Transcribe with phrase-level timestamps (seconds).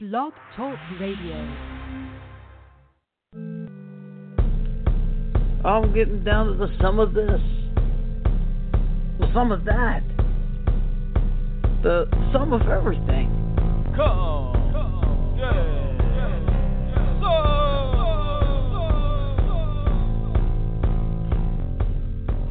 [0.00, 1.34] Blog Talk Radio.
[5.64, 7.40] I'm getting down to the sum of this,
[9.18, 10.04] the sum of that,
[11.82, 13.28] the sum of everything.
[13.96, 15.74] Come, come, yeah.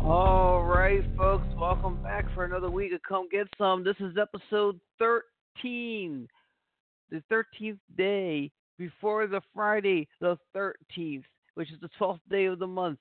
[0.04, 3.86] All right, folks, welcome back for another week of Come Get Sum.
[3.86, 6.28] This is episode 13,
[7.10, 11.24] the 13th day before the Friday, the 13th,
[11.56, 13.00] which is the 12th day of the month.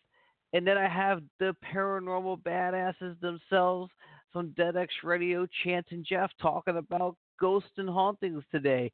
[0.52, 3.90] And then I have the paranormal badasses themselves
[4.32, 8.92] from Dead X Radio, Chance and Jeff, talking about ghosts and hauntings today.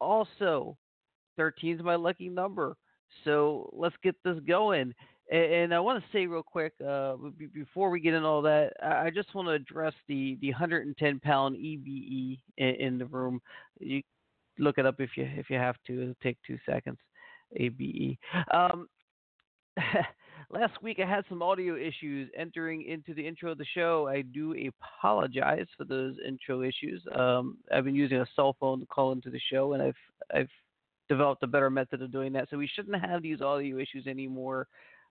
[0.00, 0.76] Also,
[1.36, 2.76] 13 is my lucky number.
[3.24, 4.94] So let's get this going.
[5.30, 7.14] And, I want to say real quick uh,
[7.54, 11.20] before we get into all that, I I just want to address the, the 110
[11.20, 13.40] pound EBE in, in the room.
[13.78, 14.02] You
[14.60, 16.02] look it up if you if you have to.
[16.02, 16.98] It'll take two seconds.
[17.56, 18.16] ABE.
[18.52, 18.88] Um,
[20.50, 24.06] last week I had some audio issues entering into the intro of the show.
[24.06, 27.02] I do apologize for those intro issues.
[27.14, 29.96] Um, I've been using a cell phone to call into the show, and I've
[30.34, 30.50] I've
[31.08, 32.48] developed a better method of doing that.
[32.50, 34.68] So we shouldn't have these audio issues anymore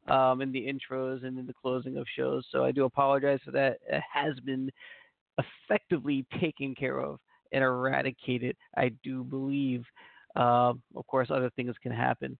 [0.07, 2.45] um, in the intros and in the closing of shows.
[2.51, 3.79] So I do apologize for that.
[3.87, 4.71] It has been
[5.37, 7.19] effectively taken care of
[7.51, 8.57] and eradicate it.
[8.77, 9.83] I do believe.
[10.35, 12.37] Um, of course, other things can happen.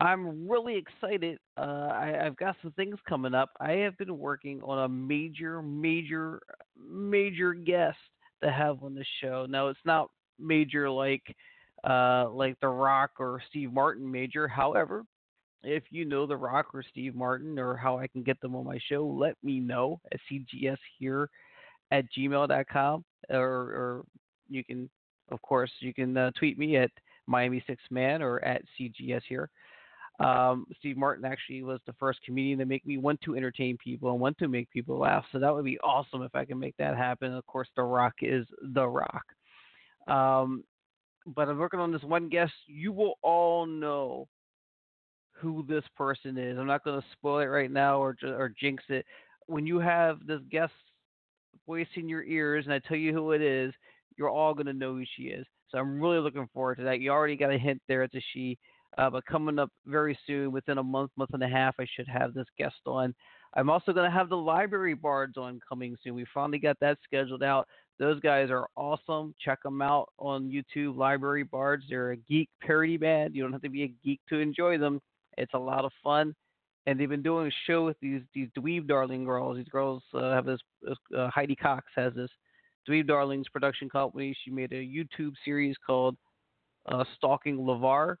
[0.00, 1.38] I'm really excited.
[1.56, 3.50] Uh, I, I've got some things coming up.
[3.60, 6.40] I have been working on a major, major,
[6.88, 7.98] major guest
[8.42, 9.46] to have on the show.
[9.48, 11.22] Now, it's not major like
[11.84, 14.46] uh, like The Rock or Steve Martin major.
[14.46, 15.04] However,
[15.64, 18.64] if you know The Rock or Steve Martin or how I can get them on
[18.64, 21.28] my show, let me know at CGS here
[21.90, 24.04] at gmail.com or, or
[24.48, 24.88] you can,
[25.30, 26.90] of course, you can uh, tweet me at
[27.26, 29.50] Miami Six Man or at CGS here.
[30.20, 34.10] Um, Steve Martin actually was the first comedian to make me want to entertain people
[34.10, 35.24] and want to make people laugh.
[35.30, 37.32] So that would be awesome if I can make that happen.
[37.34, 39.22] Of course, The Rock is The Rock.
[40.08, 40.64] Um,
[41.34, 42.52] but I'm working on this one guest.
[42.66, 44.26] You will all know
[45.32, 46.58] who this person is.
[46.58, 49.06] I'm not going to spoil it right now or or jinx it.
[49.46, 50.72] When you have this guest
[51.66, 53.72] voice in your ears and I tell you who it is,
[54.16, 55.46] you're all going to know who she is.
[55.70, 57.00] So I'm really looking forward to that.
[57.00, 58.02] You already got a hint there.
[58.02, 58.58] It's a she.
[58.96, 62.08] Uh, but coming up very soon, within a month, month and a half, I should
[62.08, 63.14] have this guest on.
[63.54, 66.14] I'm also going to have the Library Bards on coming soon.
[66.14, 67.68] We finally got that scheduled out.
[67.98, 69.34] Those guys are awesome.
[69.44, 71.84] Check them out on YouTube, Library Bards.
[71.88, 73.34] They're a geek parody band.
[73.34, 75.00] You don't have to be a geek to enjoy them.
[75.36, 76.34] It's a lot of fun.
[76.88, 79.58] And they've been doing a show with these these dweeb darling girls.
[79.58, 80.58] These girls uh, have this,
[81.14, 82.30] uh, Heidi Cox has this
[82.88, 84.34] Dweeb Darlings production company.
[84.42, 86.16] She made a YouTube series called
[86.90, 88.16] uh, Stalking LeVar.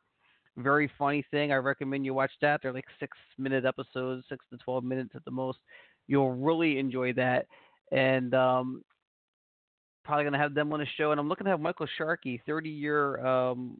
[0.58, 1.50] Very funny thing.
[1.50, 2.60] I recommend you watch that.
[2.62, 5.58] They're like six minute episodes, six to 12 minutes at the most.
[6.06, 7.46] You'll really enjoy that.
[7.90, 8.82] And um,
[10.04, 11.12] probably to have them on the show.
[11.12, 13.78] And I'm looking to have Michael Sharkey, 30 year um,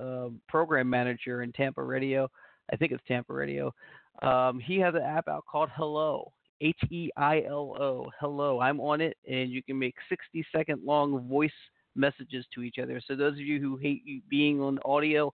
[0.00, 2.30] uh, program manager in Tampa Radio.
[2.72, 3.74] I think it's Tampa Radio.
[4.22, 6.30] Um, he has an app out called Heilo.
[6.60, 8.10] H E I L O.
[8.20, 8.62] Heilo.
[8.62, 11.50] I'm on it, and you can make 60 second long voice
[11.96, 13.00] messages to each other.
[13.06, 15.32] So those of you who hate being on audio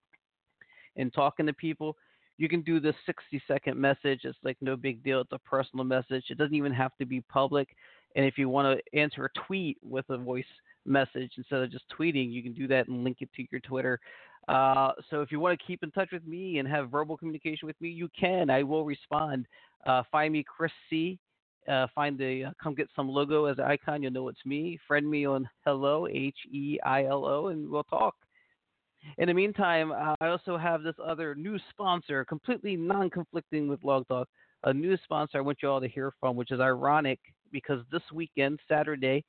[0.97, 1.97] and talking to people,
[2.39, 4.21] you can do this 60 second message.
[4.25, 5.21] It's like no big deal.
[5.21, 6.25] It's a personal message.
[6.31, 7.69] It doesn't even have to be public.
[8.15, 10.45] And if you want to answer a tweet with a voice
[10.85, 14.01] message instead of just tweeting, you can do that and link it to your Twitter.
[14.49, 17.67] Uh, so if you want to keep in touch with me and have verbal communication
[17.67, 18.49] with me, you can.
[18.51, 19.47] I will respond.
[19.85, 21.19] Uh, find me, Chris C.
[21.69, 24.03] Uh, find the uh, come get some logo as an icon.
[24.03, 24.79] You'll know it's me.
[24.87, 28.15] Friend me on Heilo H E I L O, and we'll talk.
[29.19, 34.07] In the meantime, uh, I also have this other new sponsor, completely non-conflicting with Blog
[34.09, 34.29] Talk.
[34.65, 37.21] A new sponsor I want you all to hear from, which is ironic
[37.53, 39.25] because this weekend, Saturday,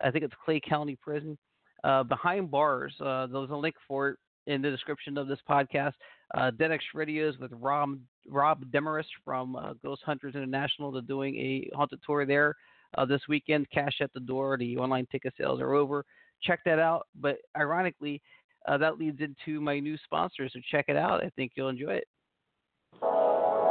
[0.00, 1.38] I think it's Clay County Prison,
[1.84, 2.94] uh, behind bars.
[3.00, 4.18] Uh, there's a link for it
[4.50, 5.92] in the description of this podcast.
[6.34, 7.98] Uh, X Radios with Robb
[8.28, 10.90] Robb Demarest from uh, Ghost Hunters International.
[10.90, 12.56] They're doing a haunted tour there
[12.98, 13.70] uh, this weekend.
[13.70, 14.58] Cash at the door.
[14.58, 16.04] The online ticket sales are over.
[16.42, 17.06] Check that out.
[17.20, 18.20] But ironically,
[18.66, 20.48] uh, that leads into my new sponsor.
[20.52, 21.24] So check it out.
[21.24, 22.08] I think you'll enjoy it.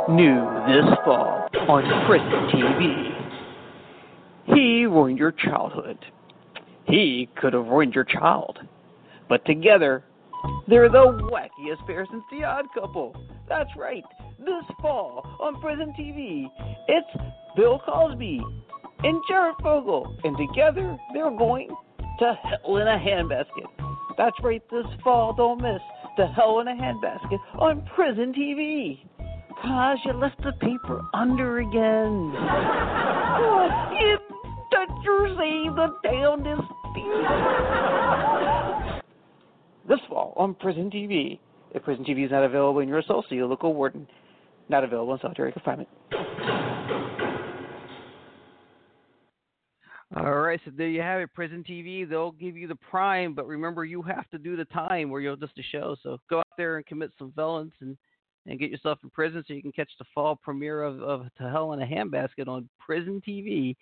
[0.09, 3.15] New this fall on Prison TV.
[4.55, 5.97] He ruined your childhood.
[6.85, 8.57] He could have ruined your child.
[9.27, 10.03] But together,
[10.68, 13.15] they're the wackiest pair since the odd couple.
[13.47, 14.03] That's right.
[14.39, 16.45] This fall on Prison TV,
[16.88, 17.24] it's
[17.56, 18.41] Bill Cosby
[19.03, 20.18] and Jared Fogle.
[20.24, 21.69] And together, they're going
[22.19, 23.89] to hell in a handbasket.
[24.19, 25.80] That's right, this fall, don't miss
[26.18, 29.00] the Hell in a Handbasket on Prison TV.
[29.62, 32.35] Cause you left the paper under again.
[33.95, 34.18] in
[34.71, 36.68] the Jersey, the damnedest
[39.88, 41.38] This fall on Prison TV.
[41.75, 44.07] If Prison TV is not available in your cell, see your local warden.
[44.69, 45.89] Not available in solitary confinement.
[50.15, 51.33] All right, so there you have it.
[51.36, 55.12] Prison TV, they'll give you the prime, but remember, you have to do the time
[55.12, 55.95] where you'll just a show.
[56.01, 57.95] So go out there and commit some felons and,
[58.47, 61.50] and get yourself in prison so you can catch the fall premiere of, of To
[61.50, 63.75] Hell in a Handbasket on Prison TV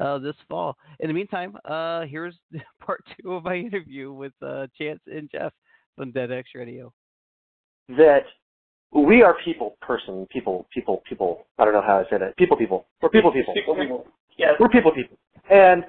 [0.00, 0.76] uh, this fall.
[1.00, 2.34] In the meantime, uh, here's
[2.80, 5.52] part two of my interview with uh, Chance and Jeff
[6.00, 6.92] on Dead X Radio.
[7.88, 8.24] That
[8.92, 11.46] we are people, person, people, people, people.
[11.58, 12.36] I don't know how I say that.
[12.36, 12.86] People, people.
[13.02, 13.54] We're people, people.
[13.54, 14.06] People, people.
[14.36, 14.54] Yes.
[14.58, 15.16] We're people, people.
[15.50, 15.84] And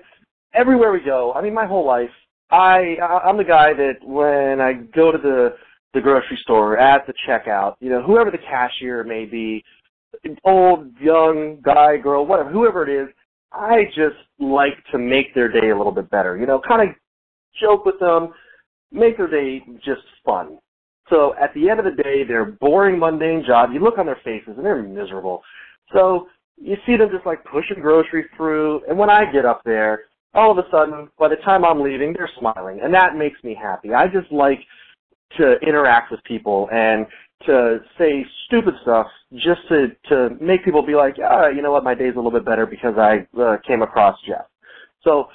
[0.53, 2.09] everywhere we go, I mean, my whole life,
[2.51, 5.55] I I'm the guy that when I go to the
[5.93, 9.63] the grocery store at the checkout, you know, whoever the cashier may be,
[10.43, 13.09] old, young, guy, girl, whatever, whoever it is,
[13.51, 16.37] I just like to make their day a little bit better.
[16.37, 16.95] You know, kind of
[17.59, 18.33] joke with them,
[18.91, 20.57] make their day just fun.
[21.09, 24.19] So at the end of the day, their boring, mundane job, you look on their
[24.23, 25.41] faces and they're miserable.
[25.93, 26.27] So
[26.61, 30.01] you see them just like pushing groceries through, and when I get up there,
[30.33, 33.57] all of a sudden, by the time I'm leaving, they're smiling, and that makes me
[33.59, 33.93] happy.
[33.93, 34.59] I just like
[35.37, 37.05] to interact with people and
[37.45, 41.83] to say stupid stuff just to to make people be like, yeah, you know what,
[41.83, 44.45] my day's a little bit better because I uh, came across Jeff.
[45.03, 45.27] So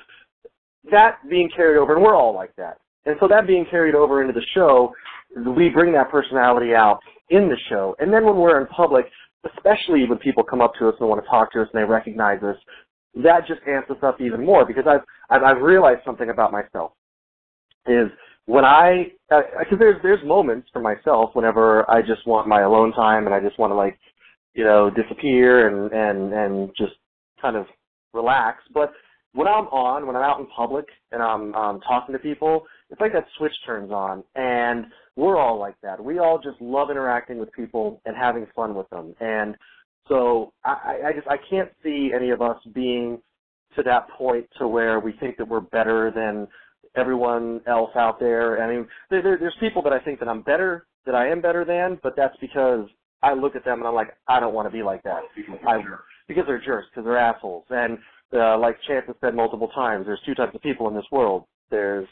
[0.91, 2.79] that being carried over, and we're all like that.
[3.07, 4.93] And so that being carried over into the show,
[5.57, 7.95] we bring that personality out in the show.
[7.99, 9.07] And then when we're in public,
[9.55, 11.87] especially when people come up to us and want to talk to us and they
[11.87, 12.57] recognize us,
[13.23, 16.93] that just amps us up even more because I've I've, I've realized something about myself
[17.87, 18.09] is
[18.47, 23.27] when I because there's there's moments for myself whenever I just want my alone time
[23.27, 23.99] and I just want to like
[24.55, 26.95] you know disappear and and and just
[27.41, 27.67] kind of
[28.13, 28.63] relax.
[28.73, 28.93] But
[29.33, 33.01] when I'm on, when I'm out in public and I'm um, talking to people, it's
[33.01, 34.87] like that switch turns on, and
[35.17, 36.03] we're all like that.
[36.03, 39.57] We all just love interacting with people and having fun with them, and
[40.09, 43.21] so I, I just I can't see any of us being
[43.77, 46.47] to that point to where we think that we're better than
[46.97, 48.63] everyone else out there.
[48.63, 51.41] I mean, there, there, there's people that I think that I'm better, that I am
[51.41, 52.87] better than, but that's because
[53.23, 55.23] I look at them and I'm like, I don't want to be like that.
[55.67, 55.83] I,
[56.29, 57.65] because they're jerks, because they're assholes.
[57.71, 57.99] And
[58.33, 61.45] uh, like Chance has said multiple times, there's two types of people in this world.
[61.71, 62.07] There's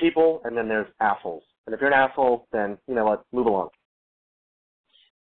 [0.00, 1.42] people, and then there's assholes.
[1.66, 3.68] And if you're an asshole, then you know what, move along.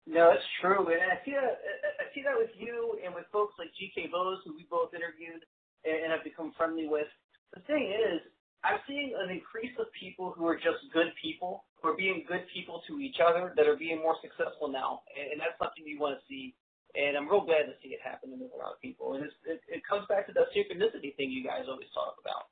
[0.07, 1.61] No, it's true, and I see that.
[2.01, 4.09] I see that with you and with folks like G.K.
[4.11, 5.45] Bose, who we both interviewed
[5.85, 7.07] and have become friendly with.
[7.53, 8.19] The thing is,
[8.65, 12.45] I'm seeing an increase of people who are just good people, who are being good
[12.53, 16.17] people to each other, that are being more successful now, and, that's something you want
[16.17, 16.53] to see.
[16.93, 19.15] And I'm real glad to see it happen with a lot of people.
[19.15, 22.50] And it's, it, it comes back to that synchronicity thing you guys always talk about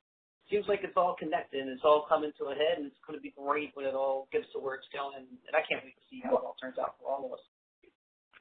[0.50, 3.18] seems like it's all connected and it's all coming to a head and it's going
[3.18, 5.16] to be great when it all gets to where it's going.
[5.16, 7.44] And I can't wait to see how it all turns out for all of us.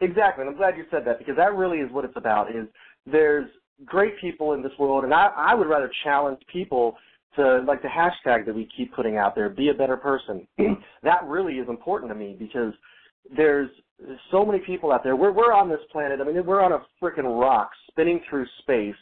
[0.01, 2.55] Exactly, and I'm glad you said that because that really is what it's about.
[2.55, 2.67] Is
[3.05, 3.49] there's
[3.85, 6.95] great people in this world, and I, I would rather challenge people
[7.35, 10.47] to like the hashtag that we keep putting out there, be a better person.
[11.03, 12.73] that really is important to me because
[13.35, 13.69] there's
[14.31, 15.17] so many people out there.
[15.17, 16.19] We're we're on this planet.
[16.21, 18.95] I mean, we're on a freaking rock spinning through space,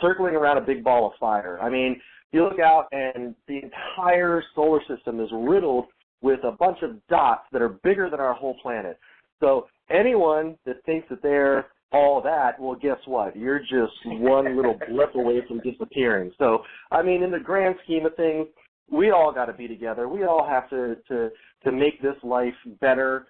[0.00, 1.58] circling around a big ball of fire.
[1.60, 2.00] I mean,
[2.32, 5.86] you look out and the entire solar system is riddled
[6.22, 8.98] with a bunch of dots that are bigger than our whole planet.
[9.40, 13.36] So anyone that thinks that they're all that, well, guess what?
[13.36, 16.32] You're just one little blip away from disappearing.
[16.38, 18.48] So, I mean, in the grand scheme of things,
[18.90, 20.08] we all got to be together.
[20.08, 21.30] We all have to to
[21.64, 23.26] to make this life better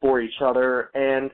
[0.00, 0.90] for each other.
[0.94, 1.30] And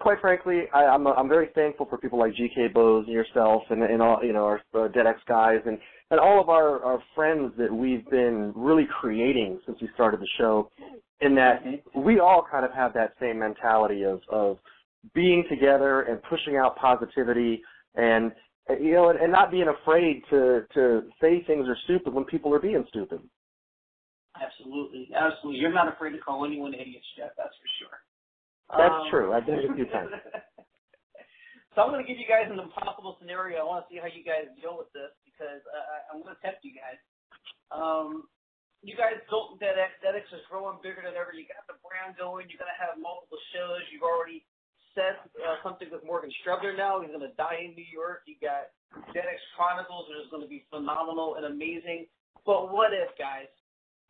[0.00, 2.68] quite frankly, I, I'm I'm very thankful for people like G.K.
[2.68, 5.78] Bose and yourself and and all you know our uh, Dead X guys and
[6.10, 10.28] and all of our, our friends that we've been really creating since we started the
[10.38, 10.70] show,
[11.20, 11.62] in that
[11.96, 14.58] we all kind of have that same mentality of, of
[15.14, 17.62] being together and pushing out positivity
[17.94, 18.32] and
[18.80, 22.52] you know and, and not being afraid to to say things are stupid when people
[22.52, 23.20] are being stupid.
[24.40, 25.60] Absolutely, absolutely.
[25.60, 27.30] You're not afraid to call anyone idiots, Jeff.
[27.38, 28.78] That's for sure.
[28.78, 29.32] That's um, true.
[29.32, 30.10] I've done it a few times.
[31.76, 33.60] so I'm going to give you guys an impossible scenario.
[33.60, 36.40] I want to see how you guys deal with this because uh, I'm going to
[36.40, 36.96] test you guys.
[37.68, 38.24] Um,
[38.80, 40.00] you guys built DeadX.
[40.00, 41.36] DeadX is growing bigger than ever.
[41.36, 42.48] You got the brand going.
[42.48, 43.84] You're going to have multiple shows.
[43.92, 44.40] You've already
[44.96, 47.04] said uh, something with Morgan Strebler now.
[47.04, 48.24] He's going to die in New York.
[48.24, 48.72] You got
[49.12, 52.08] DeadX Chronicles, which is going to be phenomenal and amazing.
[52.48, 53.52] But what if, guys?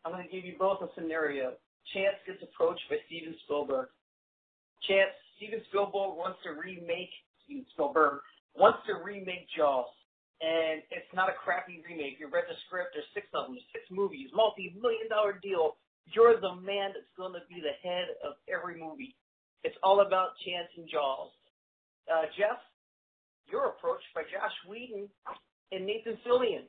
[0.06, 1.58] I'm going to give you both a scenario.
[1.90, 3.90] Chance gets approached by Steven Spielberg.
[4.87, 7.11] Chance, Steven Spielberg wants to remake
[7.47, 8.21] Steven Spielberg
[8.59, 9.87] wants to remake Jaws,
[10.43, 12.19] and it's not a crappy remake.
[12.19, 12.93] You read the script.
[12.93, 13.57] There's six of them.
[13.73, 14.29] Six movies.
[14.35, 15.79] Multi-million dollar deal.
[16.12, 19.17] You're the man that's going to be the head of every movie.
[19.65, 21.33] It's all about Chance and Jaws.
[22.07, 22.61] Uh, Jeff,
[23.50, 25.09] you're approached by Joss Whedon
[25.73, 26.67] and Nathan Fillion.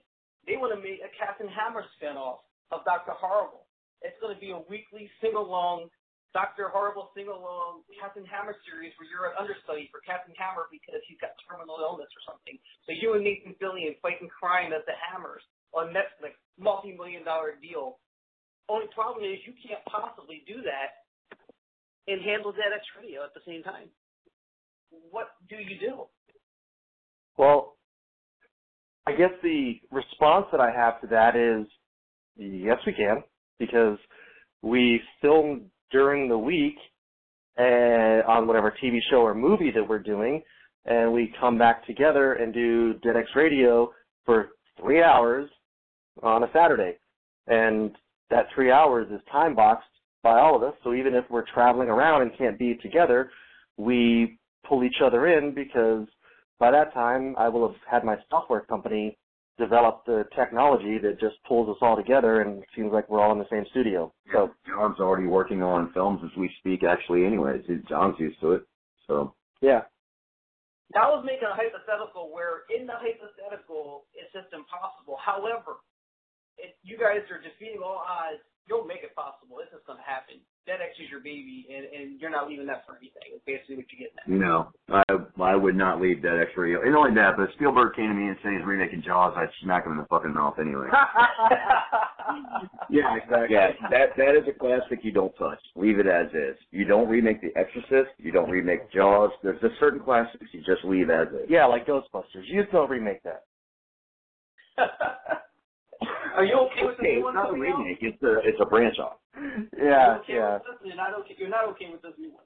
[0.48, 2.42] They want to make a Captain Hammer spinoff
[2.72, 3.68] of Doctor Horrible.
[4.02, 5.90] It's going to be a weekly sing-along
[6.34, 11.18] Doctor Horrible sing-along Captain Hammer series where you're an understudy for Captain Hammer because he's
[11.18, 12.60] got terminal illness or something.
[12.86, 15.42] So you and Nathan Fillion fighting crime as the Hammers
[15.74, 17.98] on Netflix, multi-million dollar deal.
[18.70, 21.08] Only problem is you can't possibly do that
[22.08, 23.88] and handle DX Radio at the same time.
[25.12, 26.08] What do you do?
[27.38, 27.76] Well,
[29.06, 31.68] I guess the response that I have to that is
[32.36, 33.24] yes, we can,
[33.60, 33.98] because
[34.62, 36.76] we film during the week
[37.60, 40.42] uh, on whatever TV show or movie that we're doing,
[40.86, 43.92] and we come back together and do DX Radio
[44.26, 45.50] for three hours
[46.24, 46.98] on a Saturday.
[47.48, 47.92] And
[48.30, 49.88] that three hours is time boxed
[50.24, 53.32] by all of us, so even if we're traveling around and can't be together,
[53.78, 56.06] we pull each other in because
[56.60, 59.18] by that time I will have had my software company
[59.58, 63.32] developed the technology that just pulls us all together and it seems like we're all
[63.32, 64.14] in the same studio.
[64.32, 67.66] So John's already working on films as we speak actually anyways.
[67.90, 68.64] John's used to it.
[69.08, 69.84] So Yeah.
[70.96, 75.18] I was making a hypothetical where in the hypothetical it's just impossible.
[75.20, 75.84] However,
[76.58, 79.60] if you guys are defeating all odds, you'll make it possible.
[79.60, 80.40] It's just gonna happen.
[80.68, 83.32] DX is your baby, and, and you're not leaving that for anything.
[83.34, 84.12] It's basically what you get.
[84.28, 84.48] getting at.
[84.48, 85.04] No, I
[85.42, 86.82] I would not leave that X you.
[86.84, 89.34] And not only that, but if Spielberg came to me and said he's remaking Jaws,
[89.38, 90.88] I'd smack him in the fucking mouth anyway.
[92.90, 93.56] Yeah, exactly.
[93.56, 95.60] Yeah, that that is a classic you don't touch.
[95.76, 96.58] Leave it as is.
[96.72, 98.12] You don't remake The Exorcist.
[98.18, 99.32] You don't remake Jaws.
[99.44, 101.50] There's just certain classics you just leave as is.
[101.50, 102.46] Yeah, like Ghostbusters.
[102.46, 103.44] You just don't remake that.
[106.38, 107.80] Are you okay with the Okay, new it's not a coming out?
[107.82, 107.98] remake.
[108.02, 109.18] It's a it's a branch off.
[109.36, 109.42] Yeah,
[109.78, 110.60] You're okay yeah.
[110.86, 111.36] You're not okay.
[111.38, 112.46] You're not okay with this new one.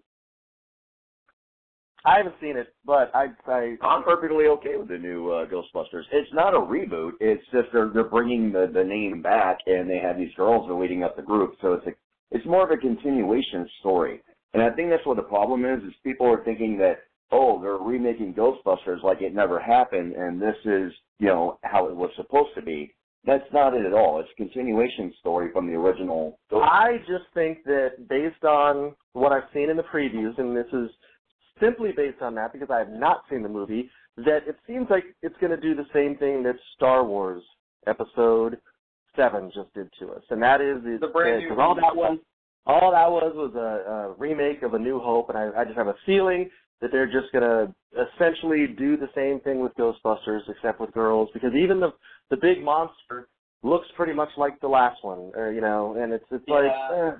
[2.03, 6.03] I haven't seen it, but I I I'm perfectly okay with the new uh, Ghostbusters.
[6.11, 7.11] It's not a reboot.
[7.19, 10.73] It's just they're they're bringing the the name back, and they have these girls that
[10.73, 11.55] are leading up the group.
[11.61, 11.91] So it's a
[12.31, 14.21] it's more of a continuation story.
[14.53, 16.99] And I think that's what the problem is: is people are thinking that
[17.31, 21.95] oh they're remaking Ghostbusters like it never happened, and this is you know how it
[21.95, 22.95] was supposed to be.
[23.25, 24.19] That's not it at all.
[24.19, 26.39] It's a continuation story from the original.
[26.49, 30.71] Ghost- I just think that based on what I've seen in the previews, and this
[30.73, 30.89] is
[31.59, 35.03] simply based on that because I have not seen the movie, that it seems like
[35.21, 37.43] it's going to do the same thing that Star Wars
[37.87, 38.57] Episode
[39.15, 42.17] Seven just did to us, and that is The brand new because all that was
[42.65, 45.77] all that was was a, a remake of A New Hope, and I, I just
[45.77, 46.49] have a feeling
[46.81, 47.73] that they're just going to
[48.15, 51.93] essentially do the same thing with Ghostbusters, except with girls, because even the
[52.29, 53.27] the big monster
[53.61, 56.65] looks pretty much like the last one, or, you know, and it's it's like.
[56.65, 57.11] Eh.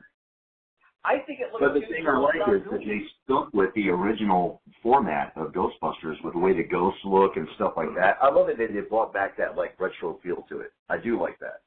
[1.03, 3.89] I think it looks But the thing I like is that they stuck with the
[3.89, 8.17] original format of Ghostbusters with the way the ghosts look and stuff like that.
[8.21, 10.71] I love that they they brought back that like retro feel to it.
[10.89, 11.61] I do like that.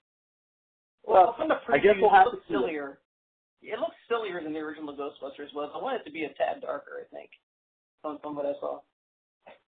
[1.03, 2.59] Well, from the I guess we'll have it looks to see it.
[2.59, 2.99] sillier.
[3.61, 5.71] It looks sillier than the original Ghostbusters was.
[5.75, 7.03] I want it to be a tad darker.
[7.03, 7.31] I think
[8.05, 8.85] from, from what I saw.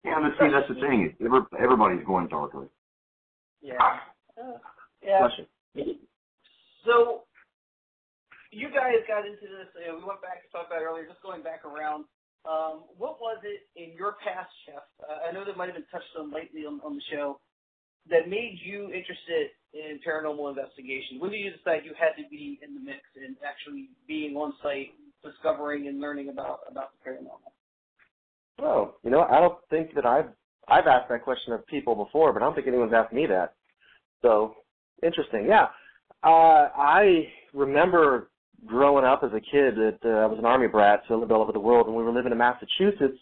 [0.04, 1.14] Yeah, but see, that's the thing.
[1.22, 2.66] Every- Everybody's going darker.
[3.62, 3.78] Yeah.
[4.34, 4.58] Uh,
[5.06, 5.30] yeah.
[6.84, 7.24] So
[8.52, 9.70] you guys got into this.
[9.78, 11.06] Uh, we went back to talk about it earlier.
[11.06, 12.06] Just going back around.
[12.44, 14.84] Um, what was it in your past, Jeff?
[15.00, 17.40] Uh, I know that might have been touched on lightly on, on the show
[18.10, 21.22] that made you interested in paranormal investigation.
[21.24, 24.52] When did you decide you had to be in the mix and actually being on
[24.62, 24.92] site,
[25.24, 27.53] discovering and learning about about the paranormal?
[28.60, 30.30] Oh, you know, I don't think that I've
[30.68, 33.54] I've asked that question of people before, but I don't think anyone's asked me that.
[34.22, 34.56] So
[35.02, 35.46] interesting.
[35.48, 35.68] Yeah,
[36.24, 38.30] uh, I remember
[38.66, 41.32] growing up as a kid that uh, I was an army brat, so I lived
[41.32, 43.20] all over the world, and we were living in Massachusetts.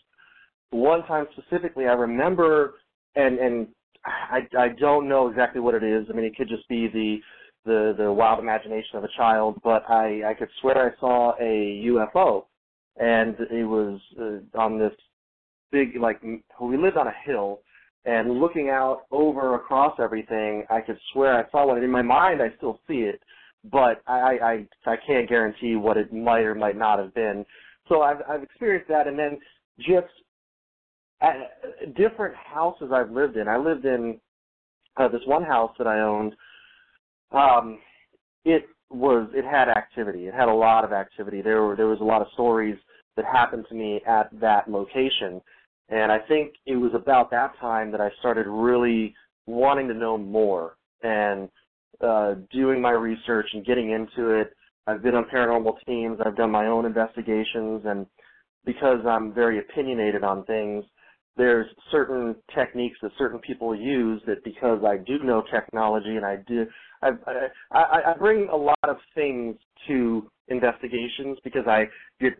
[0.69, 2.75] One time specifically, I remember,
[3.15, 3.67] and and
[4.05, 6.07] I I don't know exactly what it is.
[6.09, 7.17] I mean, it could just be the
[7.65, 11.83] the the wild imagination of a child, but I I could swear I saw a
[11.87, 12.45] UFO,
[12.97, 14.93] and it was uh, on this
[15.71, 17.59] big like we lived on a hill
[18.05, 22.41] and looking out over across everything i could swear i saw one in my mind
[22.41, 23.21] i still see it
[23.71, 27.45] but i i i can't guarantee what it might or might not have been
[27.87, 29.37] so i've i've experienced that and then
[29.79, 30.11] just
[31.21, 34.19] at different houses i've lived in i lived in
[34.97, 36.33] uh, this one house that i owned
[37.31, 37.79] um
[38.43, 40.27] it was it had activity.
[40.27, 41.41] It had a lot of activity.
[41.41, 42.77] There were there was a lot of stories
[43.15, 45.41] that happened to me at that location,
[45.91, 49.13] and I think it was about that time that I started really
[49.45, 51.49] wanting to know more and
[52.01, 54.53] uh, doing my research and getting into it.
[54.87, 56.19] I've been on paranormal teams.
[56.25, 58.07] I've done my own investigations, and
[58.65, 60.85] because I'm very opinionated on things,
[61.37, 66.37] there's certain techniques that certain people use that because I do know technology and I
[66.47, 66.65] do
[67.01, 67.11] I,
[67.71, 69.55] I, I bring a lot of things
[69.87, 71.85] to investigations because I
[72.19, 72.33] did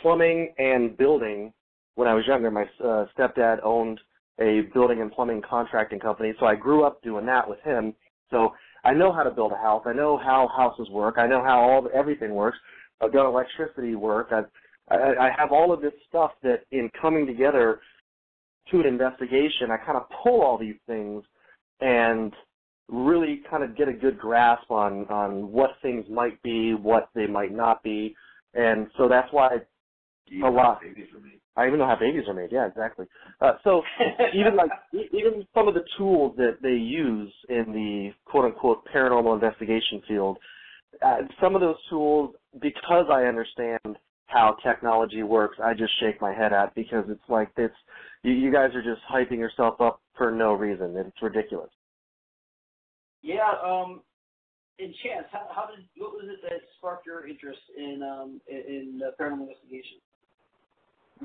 [0.00, 1.52] plumbing and building
[1.98, 2.48] when I was younger.
[2.48, 4.00] My uh, stepdad owned
[4.40, 7.92] a building and plumbing contracting company, so I grew up doing that with him.
[8.30, 8.50] So
[8.84, 9.82] I know how to build a house.
[9.84, 11.16] I know how houses work.
[11.18, 12.56] I know how all everything works.
[13.02, 14.28] I've done electricity work.
[14.30, 14.44] I've,
[14.88, 17.80] I, I have all of this stuff that in coming together
[18.70, 21.24] to an investigation, I kind of pull all these things
[21.80, 22.32] and
[22.88, 27.26] really kind of get a good grasp on on what things might be, what they
[27.26, 28.14] might not be,
[28.54, 29.56] and so that's why
[30.44, 30.80] a lot.
[31.58, 32.52] I even know how babies are made.
[32.52, 33.06] Yeah, exactly.
[33.40, 33.82] Uh, so
[34.32, 39.34] even like even some of the tools that they use in the quote unquote paranormal
[39.34, 40.38] investigation field,
[41.04, 43.96] uh, some of those tools, because I understand
[44.26, 47.74] how technology works, I just shake my head at because it's like it's
[48.22, 50.94] you, you guys are just hyping yourself up for no reason.
[50.96, 51.70] It's ridiculous.
[53.22, 54.02] Yeah, um,
[54.78, 58.56] in chance, how, how did what was it that sparked your interest in um in,
[58.56, 59.98] in uh, paranormal investigation?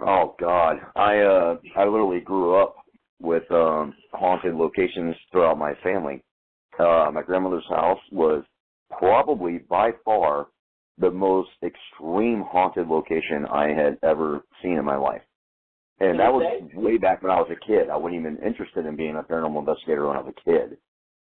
[0.02, 2.76] Oh God, I uh I literally grew up
[3.22, 6.24] with um haunted locations throughout my family.
[6.80, 8.44] Uh, my grandmother's house was
[8.98, 10.48] probably by far
[10.98, 15.22] the most extreme haunted location I had ever seen in my life.
[16.00, 17.90] And that was way back when I was a kid.
[17.90, 20.78] I wasn't even interested in being a paranormal investigator when I was a kid.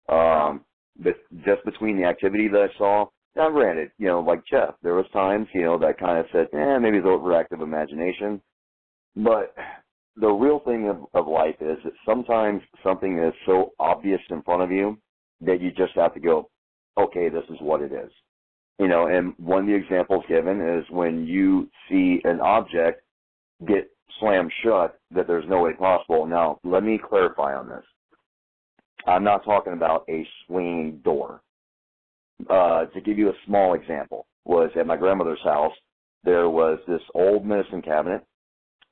[0.08, 0.64] Um,
[0.98, 4.94] but just between the activity that I saw, now granted, you know, like Jeff, there
[4.94, 8.40] was times, you know, that kind of said, eh, maybe it's overactive imagination.
[9.16, 9.54] But
[10.16, 14.62] the real thing of, of life is that sometimes something is so obvious in front
[14.62, 14.98] of you
[15.40, 16.48] that you just have to go,
[16.98, 18.10] okay, this is what it is.
[18.78, 23.02] You know, and one of the examples given is when you see an object
[23.66, 26.26] get slammed shut, that there's no way possible.
[26.26, 27.84] Now, let me clarify on this.
[29.06, 31.42] I'm not talking about a swinging door.
[32.48, 35.72] Uh, to give you a small example, was at my grandmother's house,
[36.24, 38.24] there was this old medicine cabinet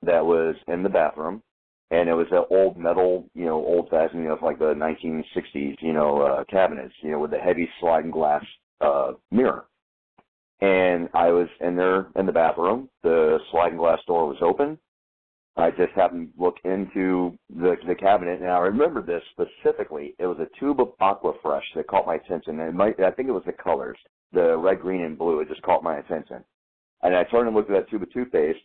[0.02, 1.42] that was in the bathroom,
[1.90, 5.76] and it was an old metal, you know, old fashioned, you know, like the 1960s,
[5.80, 8.44] you know, uh, cabinets, you know, with the heavy sliding glass
[8.80, 9.66] uh, mirror.
[10.60, 12.88] And I was in there in the bathroom.
[13.02, 14.78] The sliding glass door was open.
[15.56, 20.14] I just happened to look into the the cabinet, and I remember this specifically.
[20.18, 22.60] It was a tube of Aquafresh that caught my attention.
[22.60, 23.98] And it I think it was the colors,
[24.32, 25.40] the red, green, and blue.
[25.40, 26.44] It just caught my attention.
[27.02, 28.60] And I turned and looked at that tube of toothpaste,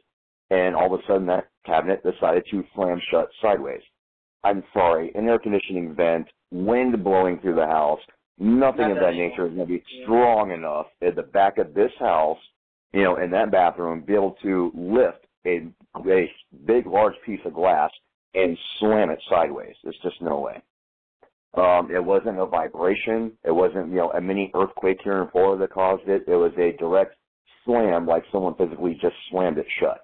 [0.49, 3.81] and all of a sudden that cabinet decided to slam shut sideways.
[4.43, 7.99] I'm sorry, an air conditioning vent, wind blowing through the house,
[8.37, 11.91] nothing of that nature is going to be strong enough at the back of this
[11.99, 12.37] house,
[12.93, 16.27] you know, in that bathroom, be able to lift a, a
[16.65, 17.89] big, large piece of glass
[18.35, 19.75] and slam it sideways.
[19.83, 20.61] There's just no way.
[21.55, 23.31] Um, it wasn't a vibration.
[23.45, 26.25] It wasn't, you know, a mini earthquake here in Florida that caused it.
[26.27, 27.15] It was a direct
[27.63, 30.01] slam, like someone physically just slammed it shut.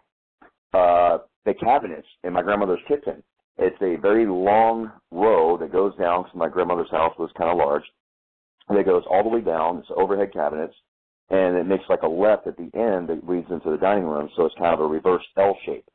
[0.73, 3.23] Uh, the cabinets in my grandmother's kitchen.
[3.57, 6.25] It's a very long row that goes down.
[6.31, 7.83] So my grandmother's house was kind of large.
[8.69, 9.79] And it goes all the way down.
[9.79, 10.75] It's overhead cabinets,
[11.29, 14.29] and it makes like a left at the end that leads into the dining room.
[14.35, 15.85] So it's kind of a reverse L shape.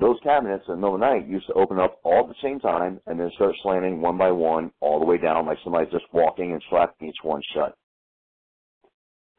[0.00, 2.34] Those cabinets in the middle of the night used to open up all at the
[2.40, 5.92] same time and then start slamming one by one all the way down, like somebody's
[5.92, 7.76] just walking and slapping each one shut.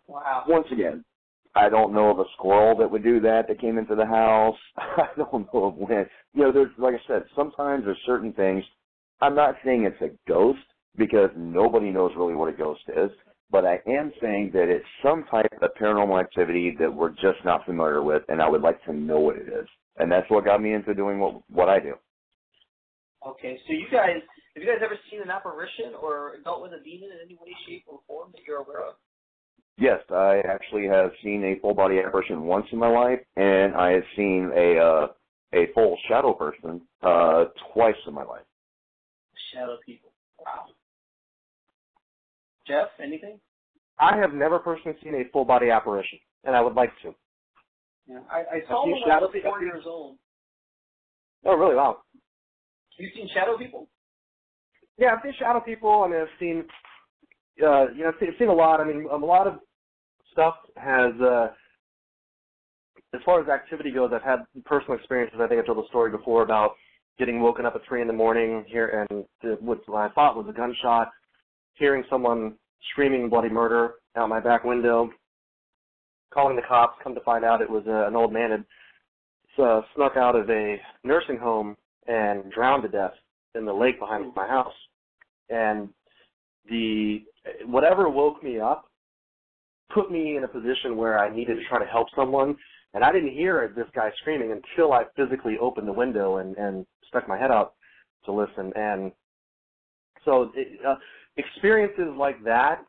[0.07, 0.43] Wow.
[0.47, 1.05] Once again,
[1.59, 4.55] I don't know of a squirrel that would do that that came into the house.
[4.77, 6.05] I don't know of when.
[6.33, 8.63] You know, there's like I said, sometimes there's certain things.
[9.21, 10.59] I'm not saying it's a ghost
[10.95, 13.11] because nobody knows really what a ghost is,
[13.51, 17.65] but I am saying that it's some type of paranormal activity that we're just not
[17.65, 19.67] familiar with, and I would like to know what it is.
[19.97, 21.95] And that's what got me into doing what what I do.
[23.27, 24.23] Okay, so you guys,
[24.55, 27.51] have you guys ever seen an apparition or dealt with a demon in any way,
[27.67, 28.95] shape, or form that you're aware of?
[29.79, 33.91] Yes, I actually have seen a full body apparition once in my life, and I
[33.91, 35.07] have seen a uh,
[35.53, 38.43] a full shadow person uh, twice in my life.
[39.53, 40.11] Shadow people.
[40.37, 40.65] Wow.
[42.67, 43.39] Jeff, anything?
[43.99, 47.15] I have never personally seen a full body apparition, and I would like to.
[48.05, 49.51] Yeah, I, I saw seen one when I shadow was people.
[49.51, 50.17] four years old.
[51.45, 51.75] Oh, really?
[51.75, 51.99] Wow.
[52.97, 53.87] You seen shadow people?
[54.97, 56.03] Yeah, I've seen shadow people.
[56.03, 56.65] I mean, I've seen,
[57.63, 58.81] uh, you know, I've seen, I've seen a lot.
[58.81, 59.59] I mean, a lot of
[60.31, 61.47] stuff has, uh,
[63.13, 65.39] as far as activity goes, I've had personal experiences.
[65.41, 66.71] I think I told the story before about
[67.17, 69.25] getting woken up at three in the morning here and
[69.59, 71.09] what I thought was a gunshot,
[71.73, 72.53] hearing someone
[72.91, 75.09] screaming bloody murder out my back window,
[76.33, 76.97] calling the cops.
[77.03, 78.65] Come to find out, it was uh, an old man had
[79.61, 81.75] uh, snuck out of a nursing home
[82.07, 83.13] and drowned to death
[83.55, 84.73] in the lake behind my house.
[85.49, 85.89] And
[86.69, 87.23] the
[87.65, 88.88] whatever woke me up
[89.93, 92.55] put me in a position where I needed to try to help someone.
[92.93, 96.85] And I didn't hear this guy screaming until I physically opened the window and, and
[97.07, 97.73] stuck my head out
[98.25, 98.71] to listen.
[98.75, 99.11] And
[100.25, 100.95] so it, uh,
[101.37, 102.83] experiences like that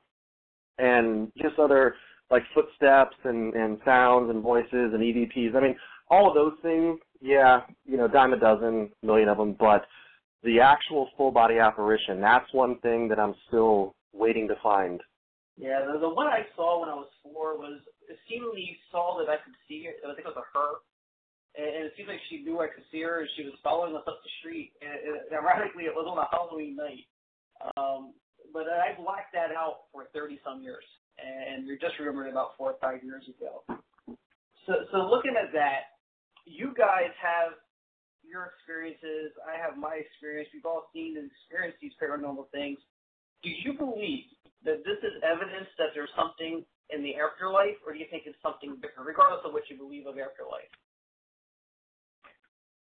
[0.78, 1.94] and just other
[2.30, 5.54] like footsteps and, and sounds and voices and EVPs.
[5.54, 5.76] I mean,
[6.08, 9.84] all of those things, yeah, you know, dime a dozen, million of them, but
[10.42, 15.00] the actual full body apparition, that's one thing that I'm still waiting to find.
[15.60, 19.28] Yeah, the, the one I saw when I was four was it seemingly saw that
[19.28, 19.92] I could see her.
[20.08, 20.80] I think it was a her,
[21.52, 23.92] and, and it seemed like she knew I could see her, and she was following
[23.92, 24.72] us up the street.
[24.80, 24.96] And,
[25.28, 27.04] and ironically, it was on a Halloween night.
[27.76, 28.16] Um,
[28.56, 30.84] but I blacked that out for 30 some years,
[31.20, 33.60] and you're just remembering about four or five years ago.
[34.64, 36.00] So, so looking at that,
[36.48, 37.60] you guys have
[38.24, 39.36] your experiences.
[39.44, 40.48] I have my experience.
[40.56, 42.80] We've all seen and experienced these paranormal things.
[43.44, 44.24] Do you believe
[44.64, 48.38] that this is evidence that there's something in the afterlife, or do you think it's
[48.42, 50.70] something different, regardless of what you believe of afterlife?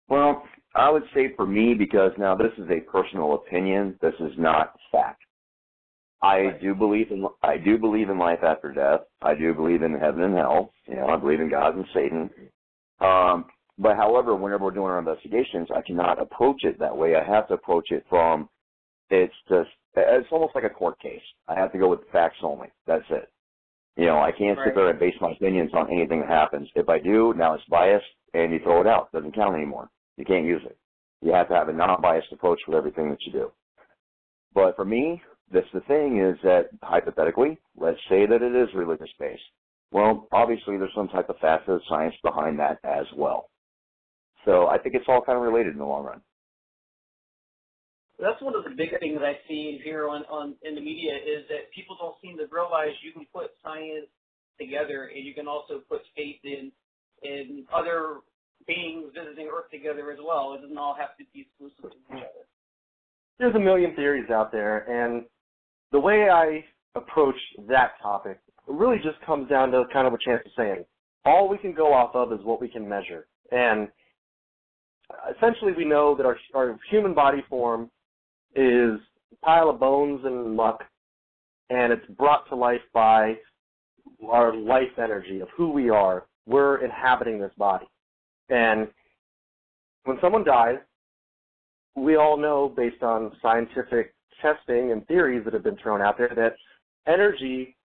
[0.09, 0.43] Well,
[0.75, 4.75] I would say for me, because now this is a personal opinion, this is not
[4.91, 5.23] fact.
[6.23, 9.03] I do believe in I do believe in life after death.
[9.23, 10.73] I do believe in heaven and hell.
[10.88, 12.31] You know, I believe in God and Satan.
[13.01, 13.45] Um,
[13.79, 17.14] but however, whenever we're doing our investigations, I cannot approach it that way.
[17.14, 18.49] I have to approach it from
[19.11, 21.22] it's just it's almost like a court case.
[21.48, 22.68] I have to go with facts only.
[22.87, 23.31] That's it.
[23.96, 24.68] You know, I can't right.
[24.68, 26.68] sit there and base my opinions on anything that happens.
[26.77, 29.09] If I do, now it's biased and you throw it out.
[29.12, 29.90] It doesn't count anymore.
[30.16, 30.79] You can't use it.
[31.20, 33.51] You have to have a non-biased approach with everything that you do.
[34.55, 35.20] But for me,
[35.53, 39.42] that's the thing is that hypothetically, let's say that it is religious based.
[39.90, 43.48] Well, obviously there's some type of facet of science behind that as well.
[44.44, 46.20] So I think it's all kind of related in the long run.
[48.18, 51.46] That's one of the big things I see here on, on in the media is
[51.48, 54.11] that people don't seem to realize you can put science
[54.59, 56.72] together and you can also put faith in
[57.22, 58.18] in other
[58.66, 60.54] beings visiting Earth together as well.
[60.54, 62.46] It doesn't all have to be exclusive to each other.
[63.38, 65.24] There's a million theories out there, and
[65.92, 66.64] the way I
[66.96, 67.37] approach
[67.68, 70.85] that topic really just comes down to kind of a Chance of saying.
[71.24, 73.26] All we can go off of is what we can measure.
[73.50, 73.88] And
[75.37, 77.90] essentially we know that our, our human body form
[78.55, 78.99] is
[79.33, 80.83] a pile of bones and muck,
[81.71, 83.35] and it's brought to life by
[84.27, 86.27] our life energy of who we are.
[86.47, 87.87] We're inhabiting this body.
[88.49, 88.89] And
[90.05, 90.79] when someone dies,
[91.95, 96.33] we all know based on scientific testing and theories that have been thrown out there
[96.35, 96.55] that
[97.07, 97.77] energy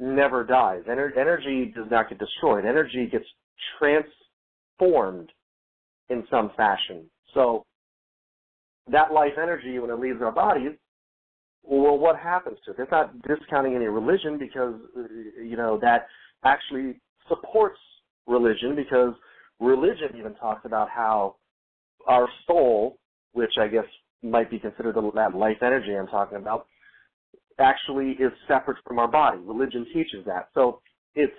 [0.00, 0.82] never dies.
[0.88, 2.64] Ener- energy does not get destroyed.
[2.64, 3.24] Energy gets
[3.78, 5.30] transformed
[6.10, 7.04] in some fashion.
[7.34, 7.64] So
[8.90, 10.72] that life energy, when it leaves our bodies,
[11.62, 12.76] well, what happens to it?
[12.78, 14.74] It's not discounting any religion because,
[15.42, 16.06] you know, that
[16.44, 17.78] actually supports
[18.26, 19.12] religion because
[19.60, 21.36] religion even talks about how
[22.06, 22.98] our soul,
[23.32, 23.84] which I guess
[24.22, 26.66] might be considered that life energy I'm talking about,
[27.58, 29.38] actually is separate from our body.
[29.42, 30.48] Religion teaches that.
[30.54, 30.80] So
[31.14, 31.34] it's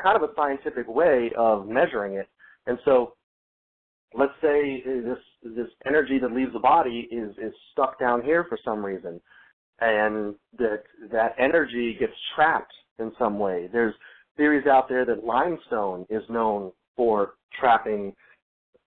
[0.00, 2.28] kind of a scientific way of measuring it.
[2.66, 3.14] And so
[4.16, 8.58] let's say this this energy that leaves the body is is stuck down here for
[8.64, 9.20] some reason
[9.80, 13.68] and that that energy gets trapped in some way.
[13.72, 13.94] There's
[14.36, 18.14] theories out there that limestone is known for trapping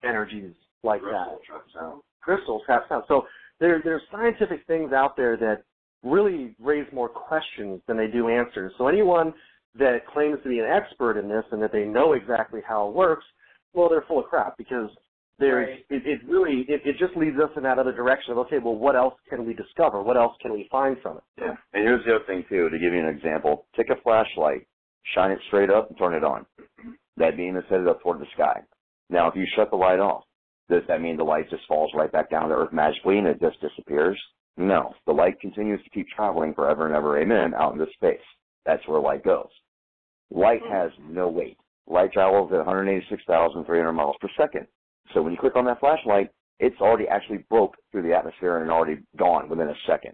[0.04, 1.44] energies like Crystal that.
[1.44, 2.02] trap sound.
[2.22, 3.04] Crystals trap sound.
[3.08, 3.24] So
[3.60, 5.64] there there's scientific things out there that
[6.04, 8.72] really raise more questions than they do answers.
[8.78, 9.34] So anyone
[9.78, 12.94] that claims to be an expert in this and that they know exactly how it
[12.94, 13.26] works,
[13.74, 14.90] well, they're full of crap because
[15.40, 15.86] there's Right.
[15.90, 18.76] it, it really it, it just leads us in that other direction of okay, well,
[18.76, 20.02] what else can we discover?
[20.02, 21.24] What else can we find from it?
[21.38, 21.56] Yeah.
[21.74, 23.66] And here's the other thing too, to give you an example.
[23.76, 24.68] Take a flashlight,
[25.14, 26.46] shine it straight up and turn it on.
[27.18, 28.62] That beam is headed up toward the sky.
[29.10, 30.24] Now if you shut the light off,
[30.70, 33.40] does that mean the light just falls right back down to earth magically and it
[33.40, 34.20] just disappears?
[34.58, 34.94] No.
[35.06, 38.20] The light continues to keep traveling forever and ever, amen, out into space.
[38.66, 39.50] That's where light goes.
[40.32, 40.72] Light hmm.
[40.72, 41.58] has no weight.
[41.88, 44.68] Light travels at 186,300 miles per second.
[45.14, 48.72] So when you click on that flashlight, it's already actually broke through the atmosphere and
[48.72, 50.14] already gone within a second.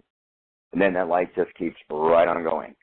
[0.72, 2.74] And then that light just keeps right on going.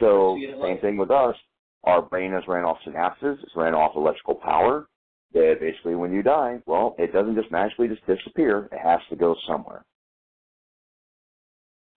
[0.00, 1.36] So same thing with us.
[1.84, 4.86] Our brain is ran off synapses, it's ran off electrical power.
[5.32, 8.68] That basically, when you die, well, it doesn't just magically just disappear.
[8.70, 9.82] It has to go somewhere.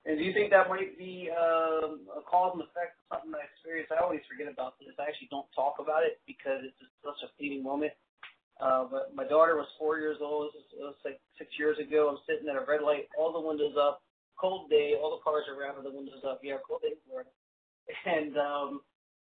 [0.06, 3.44] And do you think that might be um, a cause and effect of something I
[3.44, 3.92] experienced?
[3.92, 4.94] I always forget about this.
[5.02, 7.92] I actually don't talk about it because it's just such a fleeting moment.
[8.62, 10.48] Uh, but my daughter was four years old.
[10.48, 12.08] It was, it was like six years ago.
[12.08, 14.02] I'm sitting at a red light, all the windows up,
[14.40, 16.40] cold day, all the cars around with the windows up.
[16.44, 17.30] Yeah, cold day Florida.
[18.06, 18.82] And um,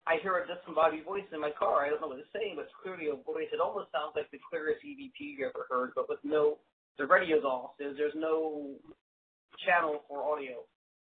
[0.07, 1.85] I hear a disembodied voice in my car.
[1.85, 3.51] I don't know what it's saying, but it's clearly a voice.
[3.53, 6.62] It almost sounds like the clearest EVP you ever heard, but with no,
[6.97, 7.77] the radio's off.
[7.77, 8.79] There's, there's no
[9.67, 10.62] channel for audio.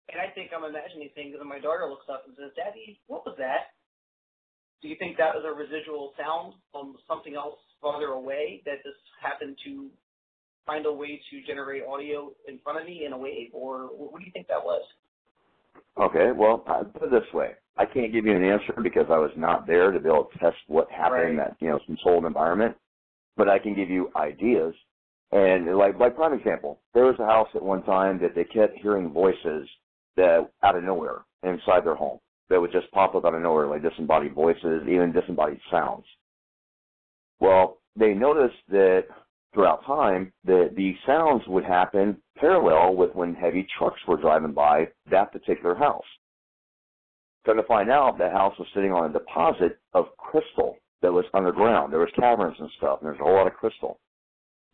[0.09, 3.25] And I think I'm imagining things, and my daughter looks up and says, Daddy, what
[3.27, 3.75] was that?
[4.81, 8.97] Do you think that was a residual sound from something else farther away that just
[9.21, 9.87] happened to
[10.65, 14.19] find a way to generate audio in front of me in a wave, or what
[14.19, 14.81] do you think that was?
[16.01, 17.51] Okay, well, I put it this way.
[17.77, 20.39] I can't give you an answer because I was not there to be able to
[20.39, 21.29] test what happened right.
[21.29, 22.75] in that, you know, controlled environment.
[23.37, 24.73] But I can give you ideas
[25.31, 28.77] and like, like prime example, there was a house at one time that they kept
[28.81, 29.67] hearing voices
[30.15, 32.19] that out of nowhere inside their home
[32.49, 36.05] that would just pop up out of nowhere, like disembodied voices, even disembodied sounds.
[37.39, 39.05] Well, they noticed that
[39.53, 44.89] throughout time that the sounds would happen parallel with when heavy trucks were driving by
[45.09, 46.05] that particular house.
[47.45, 51.25] Come to find out, that house was sitting on a deposit of crystal that was
[51.33, 51.93] underground.
[51.93, 53.99] There was caverns and stuff, and there's a whole lot of crystal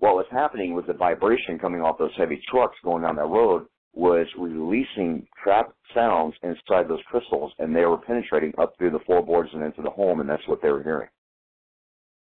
[0.01, 3.67] what was happening was the vibration coming off those heavy trucks going down that road
[3.93, 9.51] was releasing trapped sounds inside those crystals, and they were penetrating up through the floorboards
[9.53, 11.07] and into the home, and that's what they were hearing.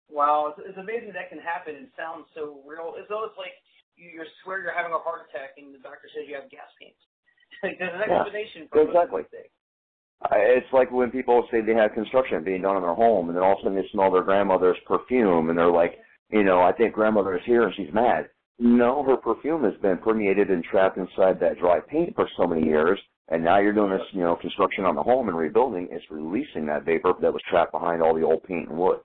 [0.09, 2.97] Wow, it's, it's amazing that can happen and sound so real.
[2.97, 3.53] As though It's almost like
[3.93, 6.69] you, you swear you're having a heart attack, and the doctor says you have gas
[6.81, 6.97] pains.
[7.63, 9.23] like there's an explanation yeah, for exactly.
[10.31, 13.43] It's like when people say they have construction being done in their home, and then
[13.43, 15.95] all of a sudden they smell their grandmother's perfume, and they're like,
[16.31, 18.29] you know, I think grandmother is here and she's mad.
[18.59, 22.67] No, her perfume has been permeated and trapped inside that dry paint for so many
[22.67, 25.87] years, and now you're doing this, you know, construction on the home and rebuilding.
[25.91, 28.99] It's releasing that vapor that was trapped behind all the old paint and wood.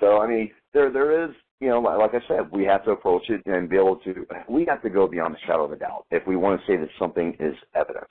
[0.00, 3.28] So, I mean, there there is, you know, like I said, we have to approach
[3.28, 4.26] it and be able to.
[4.48, 6.76] We have to go beyond the shadow of a doubt if we want to say
[6.76, 8.06] that something is evidence.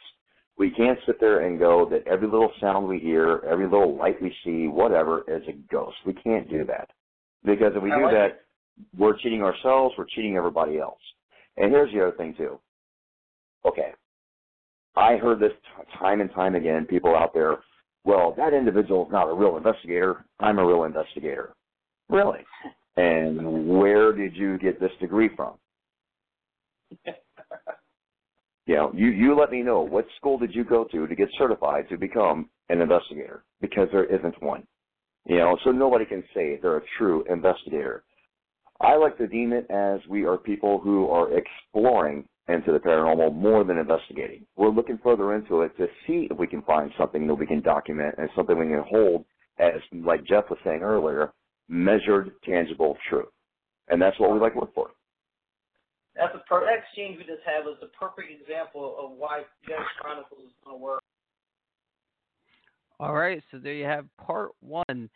[0.58, 4.22] We can't sit there and go that every little sound we hear, every little light
[4.22, 5.98] we see, whatever, is a ghost.
[6.06, 6.90] We can't do that.
[7.44, 8.42] Because if we do like that, it.
[8.98, 11.00] we're cheating ourselves, we're cheating everybody else.
[11.58, 12.60] And here's the other thing too.
[13.66, 13.92] Okay.
[14.96, 17.60] I heard this t- time and time again, people out there,
[18.04, 20.26] well, that individual is not a real investigator.
[20.40, 21.54] I'm a real investigator.
[22.10, 22.40] Really?
[22.96, 25.54] And where did you get this degree from?
[28.66, 31.30] you know, you, you let me know what school did you go to to get
[31.38, 34.64] certified to become an investigator because there isn't one.
[35.26, 38.04] You know, so nobody can say they're a true investigator.
[38.80, 43.36] I like to deem it as we are people who are exploring into the paranormal
[43.36, 44.46] more than investigating.
[44.56, 47.62] We're looking further into it to see if we can find something that we can
[47.62, 49.26] document and something we can hold
[49.60, 51.34] as, like Jeff was saying earlier,
[51.68, 53.30] measured, tangible truth.
[53.90, 54.90] And that's what we like to look for.
[56.16, 59.90] That's a per- that exchange we just had was the perfect example of why Ghost
[60.00, 61.02] Chronicles is going to work.
[63.00, 65.10] All right, so there you have part one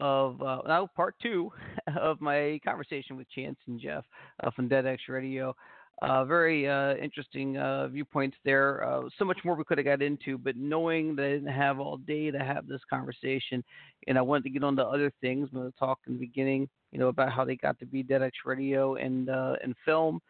[0.00, 1.50] of uh, now part two
[2.00, 4.04] of my conversation with Chance and Jeff
[4.42, 5.54] uh, from Dead X Radio.
[6.00, 8.84] Uh, very uh, interesting uh, viewpoints there.
[8.84, 11.80] Uh, so much more we could have got into, but knowing that I didn't have
[11.80, 13.64] all day to have this conversation,
[14.06, 15.48] and I wanted to get on to other things.
[15.52, 18.04] I'm going to talk in the beginning, you know, about how they got to be
[18.04, 20.20] Dead X Radio and uh, and film,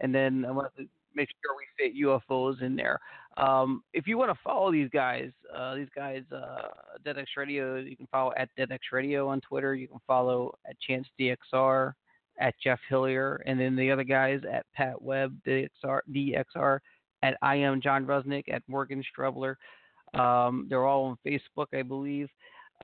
[0.00, 2.98] and then I wanted to make sure we fit UFOs in there.
[3.36, 6.22] Um, if you want to follow these guys, uh, these guys,
[7.04, 9.74] DeadX Radio, you can follow at DeadX Radio on Twitter.
[9.74, 11.92] You can follow at Chance DXR,
[12.38, 16.78] at Jeff Hillyer, and then the other guys at Pat Webb DXR, DXR
[17.22, 19.56] at I am John Rusnack, at Morgan Strebler.
[20.14, 22.28] Um, they're all on Facebook, I believe.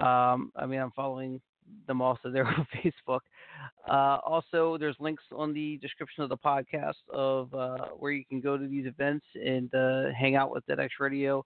[0.00, 1.40] Um, I mean, I'm following
[1.86, 3.20] them also there on Facebook.
[3.88, 8.40] Uh, also, there's links on the description of the podcast of uh, where you can
[8.40, 11.44] go to these events and uh, hang out with DeadX Radio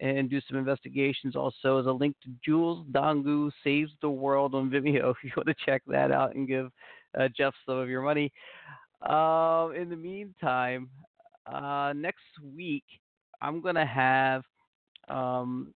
[0.00, 1.36] and do some investigations.
[1.36, 5.48] Also, as a link to Jules Dongu Saves the World on Vimeo if you want
[5.48, 6.70] to check that out and give
[7.18, 8.32] uh, Jeff some of your money.
[9.02, 10.90] Uh, in the meantime,
[11.46, 12.84] uh, next week
[13.40, 14.42] I'm going to have
[15.08, 15.72] um,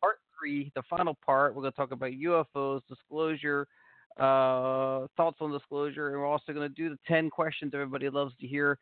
[0.00, 1.54] part three, the final part.
[1.54, 3.66] We're going to talk about UFOs, disclosure,
[4.18, 8.34] uh, thoughts on disclosure, and we're also going to do the 10 questions everybody loves
[8.40, 8.78] to hear.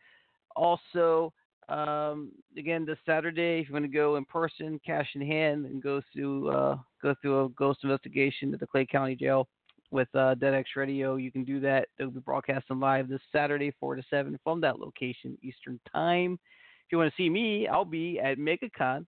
[0.56, 1.32] Also,
[1.68, 5.80] Um, again, this Saturday, if you want to go in person, cash in hand, and
[5.80, 9.46] go through uh, go through a ghost investigation at the Clay County Jail
[9.90, 11.88] with uh, DeadX Radio, you can do that.
[11.98, 16.34] They'll be broadcasting live this Saturday, four to seven, from that location Eastern Time.
[16.34, 19.06] If you want to see me, I'll be at MegaCon,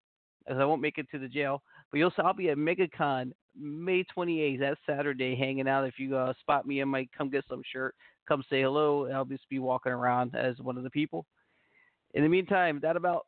[0.49, 3.33] as I won't make it to the jail, but you'll see, I'll be at MegaCon
[3.59, 4.61] May 28th.
[4.61, 5.87] That's Saturday, hanging out.
[5.87, 7.95] If you uh, spot me, I might Come Get Sum shirt,
[8.27, 9.11] come say hello.
[9.11, 11.27] I'll just be walking around as one of the people.
[12.15, 13.27] In the meantime, that about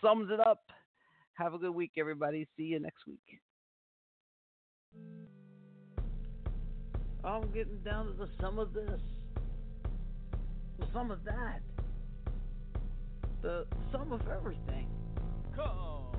[0.00, 0.60] sums it up.
[1.34, 2.48] Have a good week, everybody.
[2.56, 3.40] See you next week.
[7.26, 9.00] I'm getting down to the sum of this,
[10.78, 11.60] the sum of that,
[13.42, 14.86] the sum of everything.
[15.54, 16.15] Come